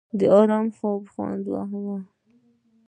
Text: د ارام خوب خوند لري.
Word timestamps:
د 0.19 0.21
ارام 0.39 0.67
خوب 0.77 1.03
خوند 1.13 1.43
لري. 1.53 1.95